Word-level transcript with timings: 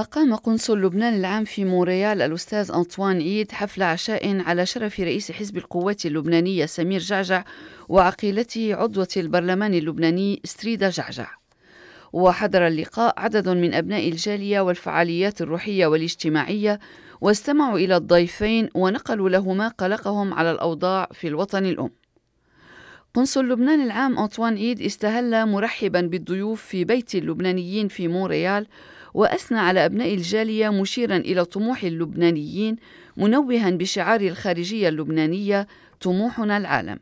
أقام 0.00 0.34
قنصل 0.34 0.80
لبنان 0.80 1.14
العام 1.14 1.44
في 1.44 1.64
مونريال 1.64 2.22
الأستاذ 2.22 2.70
أنطوان 2.74 3.16
عيد 3.16 3.52
حفل 3.52 3.82
عشاء 3.82 4.40
على 4.40 4.66
شرف 4.66 5.00
رئيس 5.00 5.32
حزب 5.32 5.56
القوات 5.56 6.06
اللبنانية 6.06 6.66
سمير 6.66 7.00
جعجع 7.00 7.44
وعقيلته 7.88 8.74
عضوة 8.74 9.08
البرلمان 9.16 9.74
اللبناني 9.74 10.40
ستريدا 10.44 10.90
جعجع. 10.90 11.28
وحضر 12.12 12.66
اللقاء 12.66 13.14
عدد 13.20 13.48
من 13.48 13.74
أبناء 13.74 14.08
الجالية 14.08 14.60
والفعاليات 14.60 15.42
الروحية 15.42 15.86
والاجتماعية 15.86 16.80
واستمعوا 17.20 17.78
إلى 17.78 17.96
الضيفين 17.96 18.68
ونقلوا 18.74 19.28
لهما 19.28 19.68
قلقهم 19.68 20.34
على 20.34 20.50
الأوضاع 20.50 21.08
في 21.12 21.28
الوطن 21.28 21.64
الأم. 21.64 21.90
قنصل 23.14 23.48
لبنان 23.48 23.80
العام 23.80 24.18
أنطوان 24.18 24.56
عيد 24.56 24.82
استهل 24.82 25.46
مرحبا 25.46 26.00
بالضيوف 26.00 26.62
في 26.62 26.84
بيت 26.84 27.14
اللبنانيين 27.14 27.88
في 27.88 28.08
مونريال 28.08 28.66
وأثنى 29.14 29.58
على 29.58 29.84
أبناء 29.84 30.14
الجالية 30.14 30.68
مشيرا 30.68 31.16
إلى 31.16 31.44
طموح 31.44 31.84
اللبنانيين 31.84 32.76
منوها 33.16 33.70
بشعار 33.70 34.20
الخارجية 34.20 34.88
اللبنانية 34.88 35.66
طموحنا 36.00 36.56
العالم. 36.56 36.98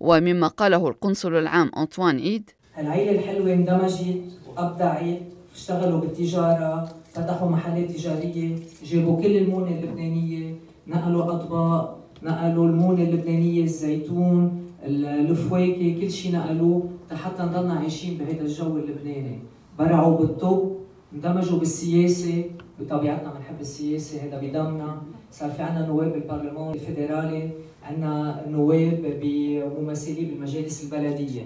ومما 0.00 0.48
قاله 0.48 0.88
القنصل 0.88 1.34
العام 1.34 1.70
أنطوان 1.76 2.18
عيد 2.20 2.50
العيلة 2.78 3.12
الحلوة 3.18 3.52
اندمجت 3.52 4.20
وأبدعت 4.48 5.20
اشتغلوا 5.54 6.00
بالتجارة 6.00 6.88
فتحوا 7.12 7.50
محلات 7.50 7.90
تجارية 7.90 8.56
جابوا 8.84 9.22
كل 9.22 9.36
المونة 9.36 9.70
اللبنانية 9.70 10.54
نقلوا 10.86 11.32
أطباق 11.32 11.98
نقلوا 12.22 12.66
المونة 12.66 13.02
اللبنانية 13.02 13.62
الزيتون 13.62 14.64
الفواكه 14.86 16.00
كل 16.00 16.10
شيء 16.10 16.32
نقلوه 16.32 16.90
حتى 17.12 17.42
نضلنا 17.42 17.74
عايشين 17.74 18.18
بهذا 18.18 18.40
الجو 18.42 18.76
اللبناني. 18.76 19.38
برعوا 19.78 20.18
بالطب 20.18 20.72
اندمجوا 21.14 21.58
بالسياسة 21.58 22.44
بطبيعتنا 22.80 23.30
بنحب 23.34 23.60
السياسة 23.60 24.22
هذا 24.22 24.38
بدمنا. 24.40 25.02
صار 25.32 25.50
في 25.50 25.62
عندنا 25.62 25.86
نواب 25.86 26.12
بالبرلمان 26.12 26.74
الفيدرالي 26.74 27.50
عندنا 27.82 28.44
نواب 28.48 29.18
بممثلين 29.22 30.28
بالمجالس 30.28 30.84
البلدية. 30.84 31.42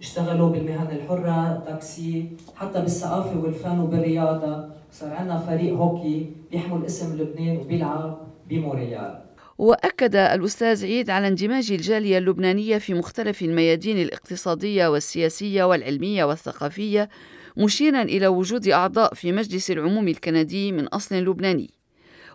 اشتغلوا 0.00 0.48
بالمهن 0.48 0.96
الحرة 0.96 1.62
تاكسي 1.66 2.26
حتى 2.56 2.80
بالثقافة 2.80 3.40
والفن 3.40 3.78
وبالرياضة. 3.78 4.64
صار 4.92 5.12
عندنا 5.12 5.38
فريق 5.38 5.74
هوكي 5.74 6.30
بيحمل 6.50 6.86
اسم 6.86 7.16
لبنان 7.18 7.56
وبيلعب 7.56 8.18
بموريال. 8.48 9.18
وأكد 9.58 10.16
الأستاذ 10.16 10.84
عيد 10.84 11.10
على 11.10 11.28
اندماج 11.28 11.72
الجالية 11.72 12.18
اللبنانية 12.18 12.78
في 12.78 12.94
مختلف 12.94 13.42
الميادين 13.42 13.98
الاقتصادية 13.98 14.88
والسياسية 14.88 15.64
والعلمية 15.64 16.24
والثقافية 16.24 17.08
مشيرا 17.56 18.02
إلى 18.02 18.26
وجود 18.26 18.68
أعضاء 18.68 19.14
في 19.14 19.32
مجلس 19.32 19.70
العموم 19.70 20.08
الكندي 20.08 20.72
من 20.72 20.86
أصل 20.86 21.14
لبناني. 21.14 21.70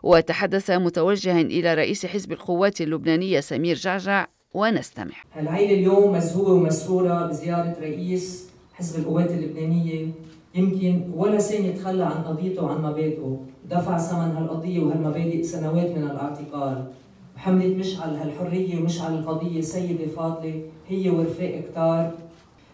وتحدث 0.03 0.71
متوجها 0.71 1.41
إلى 1.41 1.73
رئيس 1.73 2.05
حزب 2.05 2.31
القوات 2.31 2.81
اللبنانية 2.81 3.39
سمير 3.39 3.75
جعجع 3.75 4.27
ونستمع. 4.53 5.15
العيلة 5.39 5.73
اليوم 5.73 6.11
مزهوبة 6.11 6.51
ومسرورة 6.51 7.27
بزيارة 7.27 7.75
رئيس 7.81 8.49
حزب 8.73 8.99
القوات 8.99 9.31
اللبنانية. 9.31 10.07
يمكن 10.55 11.01
ولا 11.15 11.39
ثانية 11.39 11.71
تخلى 11.75 12.03
عن 12.03 12.23
قضيته 12.23 12.63
وعن 12.63 12.81
مبادئه. 12.81 13.45
دفع 13.69 13.97
ثمن 13.97 14.35
هالقضية 14.35 14.79
وهالمبادئ 14.79 15.43
سنوات 15.43 15.89
من 15.97 16.03
الاعتقال. 16.03 16.91
حملت 17.37 17.75
مشعل 17.75 18.15
هالحرية 18.15 18.79
ومشعل 18.79 19.13
القضية 19.13 19.61
سيدة 19.61 20.07
فاضلة 20.07 20.61
هي 20.87 21.09
ورفاق 21.09 21.63
كتار 21.71 22.11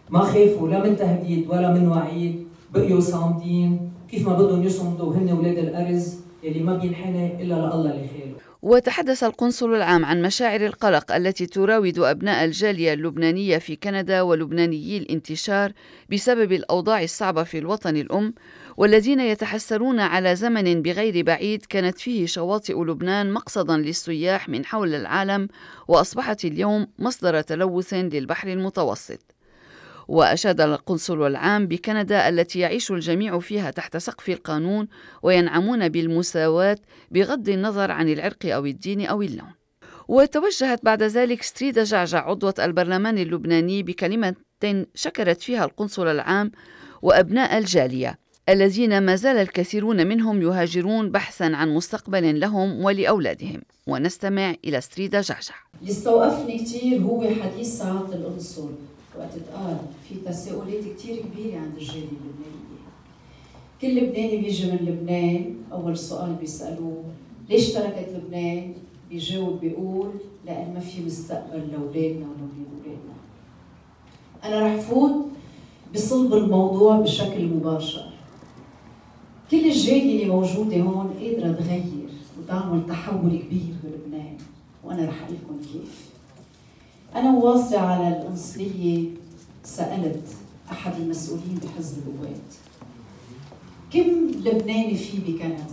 ما 0.10 0.20
خافوا 0.20 0.70
لا 0.70 0.84
من 0.84 0.96
تهديد 0.98 1.48
ولا 1.50 1.74
من 1.74 1.88
وعيد 1.88 2.48
بقيوا 2.74 3.00
صامدين. 3.00 3.92
كيف 4.12 4.28
ما 4.28 4.34
بدهم 4.34 4.64
يصمدوا 4.64 5.14
هن 5.16 5.32
ولاد 5.32 5.58
الأرز 5.58 6.20
يلي 6.44 6.60
ما 6.60 6.78
بينحنى 6.78 7.42
إلا 7.42 7.54
لله 7.54 7.76
اللي 7.76 8.08
خاله 8.08 8.36
وتحدث 8.62 9.24
القنصل 9.24 9.74
العام 9.74 10.06
عن 10.06 10.22
مشاعر 10.22 10.66
القلق 10.66 11.12
التي 11.12 11.46
تراود 11.46 12.00
أبناء 12.00 12.46
الجالية 12.46 12.94
اللبنانية 12.94 13.58
في 13.58 13.76
كندا 13.76 14.22
ولبنانيي 14.22 14.98
الانتشار 14.98 15.72
بسبب 16.12 16.52
الأوضاع 16.52 17.04
الصعبة 17.04 17.44
في 17.44 17.58
الوطن 17.58 17.98
الأم 17.98 18.34
والذين 18.78 19.20
يتحسرون 19.20 20.00
على 20.00 20.36
زمن 20.36 20.82
بغير 20.82 21.26
بعيد 21.26 21.66
كانت 21.66 22.00
فيه 22.00 22.26
شواطئ 22.26 22.84
لبنان 22.84 23.34
مقصدا 23.34 23.78
للسياح 23.78 24.50
من 24.50 24.66
حول 24.66 24.96
العالم 24.96 25.48
وأصبحت 25.88 26.46
اليوم 26.46 26.88
مصدر 27.00 27.42
تلوث 27.42 27.94
للبحر 27.94 28.48
المتوسط. 28.48 29.35
وأشاد 30.08 30.62
القنصل 30.62 31.28
العام 31.28 31.68
بكندا 31.68 32.30
التي 32.30 32.60
يعيش 32.60 32.92
الجميع 32.92 33.40
فيها 33.40 33.72
تحت 33.72 33.98
سقف 33.98 34.30
القانون 34.30 34.88
وينعمون 35.24 35.90
بالمساواة 35.90 36.78
بغض 37.12 37.50
النظر 37.50 37.92
عن 37.92 38.10
العرق 38.10 38.46
أو 38.46 38.66
الدين 38.66 39.06
أو 39.06 39.22
اللون. 39.22 39.52
وتوجهت 40.08 40.86
بعد 40.86 41.04
ذلك 41.04 41.44
ستريدا 41.44 41.84
جعجع 41.84 42.30
عضوة 42.30 42.54
البرلمان 42.60 43.18
اللبناني 43.18 43.84
بكلمة 43.84 44.36
شكرت 44.96 45.42
فيها 45.42 45.66
القنصل 45.66 46.08
العام 46.08 46.52
وأبناء 47.02 47.58
الجالية 47.58 48.20
الذين 48.50 49.02
ما 49.02 49.16
زال 49.16 49.38
الكثيرون 49.38 50.08
منهم 50.08 50.42
يهاجرون 50.42 51.12
بحثا 51.12 51.44
عن 51.44 51.70
مستقبل 51.70 52.40
لهم 52.40 52.86
ولأولادهم. 52.86 53.62
ونستمع 53.88 54.56
إلى 54.66 54.82
ستريدا 54.82 55.22
جعجع. 55.22 55.56
يستوقفني 55.82 56.60
كثير 56.60 57.02
هو 57.02 57.30
حديث 57.44 57.68
سعادة 57.68 58.16
القنصل. 58.16 58.70
وقت 59.20 59.30
اتقال 59.36 59.78
في 60.10 60.16
تساؤلات 60.26 60.84
كثير 60.98 61.16
كبيرة 61.18 61.58
عند 61.60 61.74
الجالية 61.78 62.02
اللبنانية 62.04 62.86
كل 63.82 63.96
لبناني 63.98 64.38
بيجي 64.38 64.72
من 64.72 64.78
لبنان 64.78 65.56
أول 65.72 65.98
سؤال 65.98 66.34
بيسألوه 66.34 67.04
ليش 67.50 67.74
تركت 67.74 68.10
لبنان؟ 68.16 68.74
بيجاوب 69.10 69.60
بيقول 69.60 70.10
لأن 70.46 70.74
ما 70.74 70.80
في 70.80 71.06
مستقبل 71.06 71.60
لأولادنا 71.72 72.26
ولأولاد 72.26 72.66
أولادنا 72.86 73.16
أنا 74.44 74.66
رح 74.76 74.82
فوت 74.82 75.26
بصلب 75.96 76.34
الموضوع 76.34 77.00
بشكل 77.00 77.46
مباشر 77.46 78.06
كل 79.52 79.66
الجالية 79.66 80.14
اللي 80.24 80.34
موجودة 80.34 80.78
هون 80.82 81.14
قادرة 81.22 81.52
تغير 81.52 82.10
وتعمل 82.40 82.86
تحول 82.88 83.40
كبير 83.40 83.76
بلبنان 83.84 84.38
وأنا 84.84 85.06
رح 85.06 85.22
أقول 85.24 85.36
لكم 85.44 85.58
كيف 85.74 86.10
أنا 87.16 87.38
واصلة 87.38 87.80
على 87.80 88.08
القنصلية 88.18 89.10
سألت 89.64 90.24
أحد 90.72 90.94
المسؤولين 91.02 91.60
بحزب 91.64 91.98
القوات 92.08 92.42
كم 93.94 94.28
لبناني 94.50 94.96
في 94.96 95.18
بكندا؟ 95.20 95.66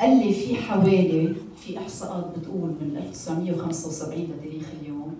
قال 0.00 0.26
لي 0.26 0.32
في 0.34 0.56
حوالي 0.56 1.34
في 1.56 1.78
إحصاءات 1.78 2.38
بتقول 2.38 2.70
من 2.70 2.96
1975 3.06 4.22
لتاريخ 4.22 4.64
اليوم 4.82 5.14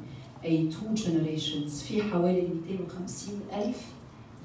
أي 0.44 0.69
two 0.69 0.94
generations 0.94 1.82
في 1.82 2.02
حوالي 2.02 2.48
250 2.69 3.40
ألف 3.54 3.76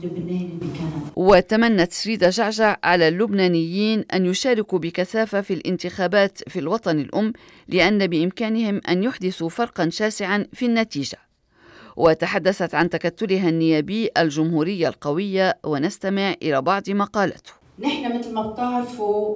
لبناني 0.01 0.49
بكندا. 0.61 1.11
وتمنت 1.15 1.91
سريدة 1.91 2.29
جعجع 2.29 2.77
على 2.83 3.07
اللبنانيين 3.07 4.05
أن 4.13 4.25
يشاركوا 4.25 4.79
بكثافة 4.79 5.41
في 5.41 5.53
الانتخابات 5.53 6.49
في 6.49 6.59
الوطن 6.59 6.99
الأم 6.99 7.33
لأن 7.67 8.07
بإمكانهم 8.07 8.81
أن 8.89 9.03
يحدثوا 9.03 9.49
فرقا 9.49 9.89
شاسعا 9.89 10.47
في 10.53 10.65
النتيجة. 10.65 11.17
وتحدثت 11.97 12.75
عن 12.75 12.89
تكتلها 12.89 13.49
النيابي 13.49 14.09
الجمهورية 14.17 14.87
القوية 14.87 15.57
ونستمع 15.63 16.35
إلى 16.41 16.61
بعض 16.61 16.89
مقالته. 16.89 17.51
نحن 17.79 18.19
مثل 18.19 18.33
ما 18.33 18.47
بتعرفوا 18.51 19.35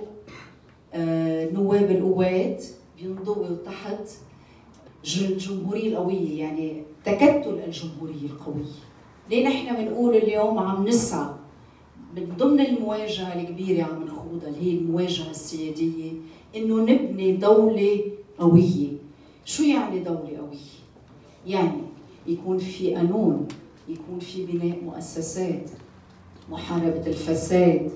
آه، 0.93 1.51
نواب 1.53 1.91
القوات 1.91 2.63
بينضووا 2.97 3.47
تحت 3.65 4.09
الجمهورية 5.05 5.89
القوية 5.89 6.39
يعني 6.39 6.83
تكتل 7.05 7.59
الجمهورية 7.67 8.25
القوية. 8.25 8.63
ليه 9.29 9.47
نحن 9.47 9.75
بنقول 9.75 10.15
اليوم 10.15 10.59
عم 10.59 10.87
نسعى 10.87 11.29
من 12.15 12.33
ضمن 12.37 12.59
المواجهة 12.59 13.41
الكبيرة 13.41 13.83
عم 13.83 14.03
نخوضها 14.03 14.47
اللي 14.49 14.61
هي 14.73 14.77
المواجهة 14.77 15.29
السيادية 15.31 16.11
إنه 16.55 16.75
نبني 16.81 17.31
دولة 17.31 18.01
قوية 18.39 18.87
شو 19.45 19.63
يعني 19.63 19.99
دولة 19.99 20.37
قوية؟ 20.37 20.77
يعني 21.47 21.81
يكون 22.27 22.57
في 22.57 22.95
قانون 22.95 23.47
يكون 23.89 24.19
في 24.19 24.45
بناء 24.45 24.83
مؤسسات 24.83 25.69
محاربة 26.49 27.07
الفساد 27.07 27.91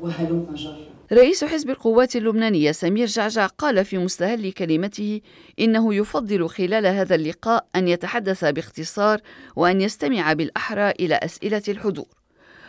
وهلم 0.00 0.46
جرا 0.54 0.93
رئيس 1.12 1.44
حزب 1.44 1.70
القوات 1.70 2.16
اللبنانية 2.16 2.72
سمير 2.72 3.06
جعجع 3.06 3.46
قال 3.46 3.84
في 3.84 3.98
مستهل 3.98 4.52
كلمته 4.52 5.20
إنه 5.60 5.94
يفضل 5.94 6.48
خلال 6.48 6.86
هذا 6.86 7.14
اللقاء 7.14 7.66
أن 7.76 7.88
يتحدث 7.88 8.44
باختصار 8.44 9.20
وأن 9.56 9.80
يستمع 9.80 10.32
بالأحرى 10.32 10.90
إلى 10.90 11.14
أسئلة 11.14 11.62
الحضور. 11.68 12.06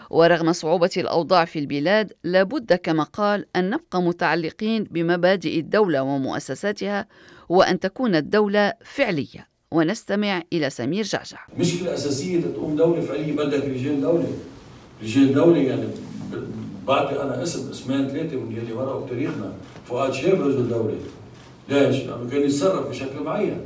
ورغم 0.10 0.54
صعوبة 0.54 0.90
الأوضاع 0.98 1.46
في 1.46 1.60
البلاد 1.60 2.14
لابد 2.24 2.74
كما 2.74 3.04
قال 3.04 3.46
أن 3.56 3.70
نبقى 3.70 4.02
متعلقين 4.02 4.84
بمبادئ 4.84 5.60
الدولة 5.60 6.04
ومؤسساتها 6.04 7.08
وأن 7.50 7.80
تكون 7.80 8.16
الدولة 8.16 8.74
فعلية. 8.86 9.48
ونستمع 9.72 10.42
إلى 10.54 10.70
سمير 10.70 11.04
جعجع. 11.04 11.38
المشكلة 11.56 11.90
الأساسية 11.90 12.42
تقوم 12.42 12.76
دولة 12.76 13.02
فعلية 13.02 13.34
بدك 13.34 13.64
رجال 13.64 14.02
دولة. 14.02 14.28
رجال 15.04 15.34
دولة 15.34 15.58
يعني 15.58 15.88
بعطي 16.88 17.22
أنا 17.22 17.44
اسم 17.44 17.70
اسمين 17.70 18.08
ثلاثة 18.08 18.38
من 18.38 18.52
يلي 18.52 18.76
مرقوا 18.76 19.06
بتاريخنا 19.06 19.54
فؤاد 19.86 20.14
شاب 20.14 20.42
رجل 20.42 20.70
دوله 20.70 20.98
ليش؟ 21.70 21.96
لأنه 22.04 22.30
كان 22.32 22.42
يتصرف 22.42 22.90
بشكل 22.90 23.24
معين 23.26 23.62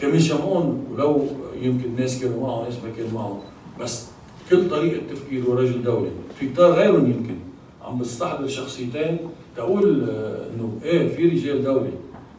كمين 0.00 0.20
شمعون 0.20 0.86
ولو 0.90 1.26
يمكن 1.62 1.96
ناس 1.96 2.20
كانوا 2.20 2.42
معه 2.42 2.64
ناس 2.64 2.74
ما 2.74 2.90
كانوا 2.96 3.10
معه 3.12 3.42
بس 3.80 4.06
كل 4.50 4.70
طريقه 4.70 5.00
تفكيره 5.10 5.54
رجل 5.54 5.82
دوله 5.82 6.10
في 6.38 6.48
كتار 6.48 6.72
غيرهم 6.72 7.10
يمكن 7.10 7.36
عم 7.82 7.98
بستحضر 7.98 8.48
شخصيتين 8.48 9.18
تقول 9.56 10.10
انه 10.54 10.80
إيه 10.84 11.16
في 11.16 11.28
رجال 11.28 11.64
دوله 11.64 11.92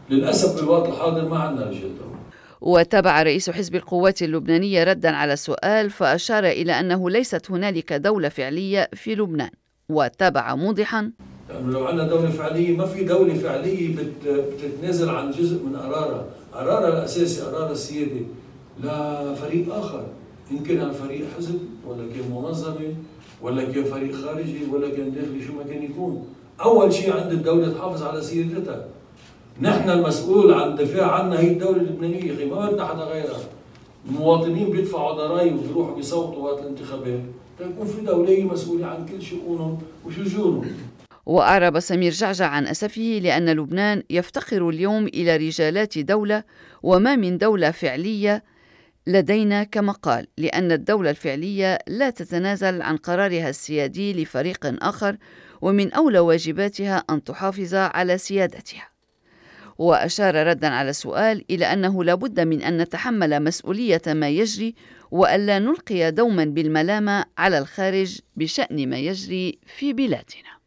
للاسف 0.09 0.55
بالوقت 0.59 0.89
الحاضر 0.89 1.29
ما 1.29 1.39
عندنا 1.39 1.65
رجال 1.65 1.81
دوله 1.81 2.13
وتابع 2.61 3.23
رئيس 3.23 3.49
حزب 3.49 3.75
القوات 3.75 4.21
اللبنانية 4.21 4.83
ردا 4.83 5.09
على 5.09 5.33
السؤال 5.33 5.89
فأشار 5.89 6.45
إلى 6.45 6.79
أنه 6.79 7.09
ليست 7.09 7.51
هنالك 7.51 7.93
دولة 7.93 8.29
فعلية 8.29 8.89
في 8.93 9.15
لبنان 9.15 9.49
وتابع 9.89 10.55
موضحا. 10.55 11.11
لو 11.65 11.85
عندنا 11.85 12.07
دولة 12.07 12.29
فعلية 12.29 12.77
ما 12.77 12.85
في 12.85 13.03
دولة 13.03 13.33
فعلية 13.33 13.95
بت 13.95 14.27
بتتنازل 14.27 15.09
عن 15.09 15.31
جزء 15.31 15.63
من 15.63 15.75
قرارها، 15.75 16.25
قرارها 16.53 16.87
الأساسي 16.87 17.41
قرار 17.41 17.71
السيادة. 17.71 18.25
لفريق 18.83 19.73
آخر، 19.73 20.05
يمكن 20.51 20.77
كان 20.77 20.91
فريق 20.91 21.25
حزب 21.37 21.59
ولا 21.87 22.03
كان 22.13 22.31
منظمة 22.31 22.93
ولا 23.41 23.63
كان 23.63 23.83
فريق 23.83 24.15
خارجي 24.15 24.65
ولا 24.71 24.89
كان 24.89 25.11
داخلي 25.11 25.43
شو 25.47 25.53
ما 25.53 25.63
كان 25.63 25.83
يكون، 25.83 26.27
أول 26.61 26.93
شيء 26.93 27.13
عند 27.13 27.31
الدولة 27.31 27.73
تحافظ 27.73 28.03
على 28.03 28.21
سيادتها. 28.21 28.85
نحن 29.61 29.89
المسؤول 29.89 30.53
عن 30.53 30.69
الدفاع 30.69 31.11
عنها 31.11 31.39
هي 31.39 31.51
الدولة 31.51 31.81
اللبنانية، 31.81 32.33
أخي 32.33 32.45
ما 32.45 32.69
بدنا 32.69 32.85
حدا 32.85 33.03
غيرها. 33.03 33.39
المواطنين 34.05 34.69
بيدفعوا 34.69 35.11
ضرائب 35.11 35.55
وبيروحوا 35.55 35.95
بيصوتوا 35.95 36.43
وقت 36.43 36.63
الانتخابات، 36.63 37.21
تكون 37.59 37.87
في 37.87 38.01
دولة 38.01 38.43
مسؤولة 38.43 38.87
عن 38.87 39.05
كل 39.05 39.21
شؤونهم 39.21 39.81
وشجونهم 40.05 40.71
وأعرب 41.25 41.79
سمير 41.79 42.11
جعجع 42.11 42.47
عن 42.47 42.67
أسفه 42.67 43.19
لأن 43.23 43.49
لبنان 43.49 44.03
يفتقر 44.09 44.69
اليوم 44.69 45.07
إلى 45.07 45.37
رجالات 45.37 45.97
دولة 45.97 46.43
وما 46.83 47.15
من 47.15 47.37
دولة 47.37 47.71
فعلية 47.71 48.43
لدينا 49.07 49.63
كما 49.63 49.91
قال 49.91 50.27
لأن 50.37 50.71
الدولة 50.71 51.09
الفعلية 51.09 51.79
لا 51.87 52.09
تتنازل 52.09 52.81
عن 52.81 52.97
قرارها 52.97 53.49
السيادي 53.49 54.23
لفريق 54.23 54.83
آخر 54.83 55.17
ومن 55.61 55.93
أولى 55.93 56.19
واجباتها 56.19 57.03
أن 57.09 57.23
تحافظ 57.23 57.75
على 57.75 58.17
سيادتها. 58.17 58.92
وأشار 59.77 60.47
ردا 60.47 60.67
على 60.67 60.89
السؤال 60.89 61.45
إلى 61.49 61.65
أنه 61.65 62.03
لا 62.03 62.15
بد 62.15 62.39
من 62.39 62.61
أن 62.61 62.77
نتحمل 62.77 63.43
مسؤولية 63.43 64.01
ما 64.07 64.29
يجري 64.29 64.75
وألا 65.11 65.59
نلقي 65.59 66.11
دوما 66.11 66.45
بالملامة 66.45 67.25
على 67.37 67.57
الخارج 67.57 68.19
بشأن 68.35 68.89
ما 68.89 68.97
يجري 68.97 69.59
في 69.77 69.93
بلادنا. 69.93 70.62